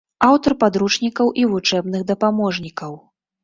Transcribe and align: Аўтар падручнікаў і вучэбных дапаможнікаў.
Аўтар 0.27 0.55
падручнікаў 0.63 1.31
і 1.43 1.45
вучэбных 1.53 2.09
дапаможнікаў. 2.11 3.01